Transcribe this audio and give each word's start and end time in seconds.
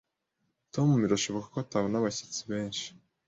Tom 0.73 0.89
birashoboka 1.03 1.47
ko 1.53 1.57
atabona 1.63 1.95
abashyitsi 1.97 2.41
benshi. 2.51 2.85